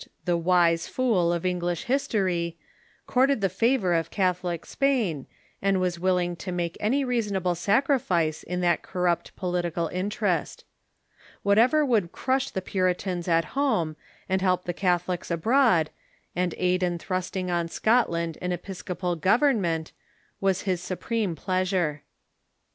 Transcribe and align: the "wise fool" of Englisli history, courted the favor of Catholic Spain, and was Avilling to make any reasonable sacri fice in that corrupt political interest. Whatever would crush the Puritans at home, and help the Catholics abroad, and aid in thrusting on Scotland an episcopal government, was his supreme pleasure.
the 0.25 0.35
"wise 0.35 0.87
fool" 0.87 1.31
of 1.31 1.43
Englisli 1.45 1.83
history, 1.83 2.57
courted 3.05 3.39
the 3.39 3.47
favor 3.49 3.93
of 3.93 4.09
Catholic 4.09 4.65
Spain, 4.65 5.27
and 5.61 5.79
was 5.79 5.97
Avilling 5.99 6.35
to 6.39 6.51
make 6.51 6.75
any 6.79 7.05
reasonable 7.05 7.53
sacri 7.53 7.99
fice 7.99 8.41
in 8.41 8.61
that 8.61 8.81
corrupt 8.81 9.35
political 9.35 9.89
interest. 9.89 10.63
Whatever 11.43 11.85
would 11.85 12.11
crush 12.11 12.49
the 12.49 12.63
Puritans 12.63 13.27
at 13.27 13.45
home, 13.53 13.95
and 14.27 14.41
help 14.41 14.63
the 14.63 14.73
Catholics 14.73 15.29
abroad, 15.29 15.91
and 16.35 16.55
aid 16.57 16.81
in 16.81 16.97
thrusting 16.97 17.51
on 17.51 17.67
Scotland 17.67 18.39
an 18.41 18.51
episcopal 18.51 19.15
government, 19.15 19.91
was 20.39 20.61
his 20.61 20.81
supreme 20.81 21.35
pleasure. 21.35 22.01